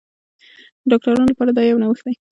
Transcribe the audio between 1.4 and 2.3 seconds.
دا یو نوښت دی.